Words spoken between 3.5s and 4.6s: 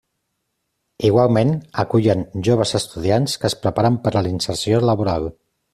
es preparen per a la